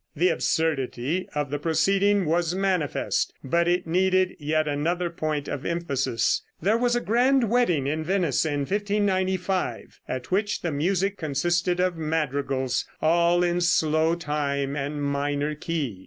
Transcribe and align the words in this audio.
The 0.15 0.29
absurdity 0.29 1.29
of 1.35 1.51
the 1.51 1.59
proceeding 1.59 2.25
was 2.25 2.55
manifest, 2.55 3.33
but 3.43 3.67
it 3.67 3.85
needed 3.85 4.35
yet 4.39 4.67
another 4.67 5.11
point 5.11 5.47
of 5.47 5.63
emphasis. 5.63 6.41
There 6.59 6.75
was 6.75 6.95
a 6.95 6.99
grand 7.01 7.51
wedding 7.51 7.85
in 7.85 8.03
Venice 8.03 8.43
in 8.43 8.61
1595, 8.61 9.99
at 10.07 10.31
which 10.31 10.63
the 10.63 10.71
music 10.71 11.17
consisted 11.19 11.79
of 11.79 11.97
madrigals, 11.97 12.85
all 12.99 13.43
in 13.43 13.61
slow 13.61 14.15
time 14.15 14.75
and 14.75 15.03
minor 15.03 15.53
key. 15.53 15.99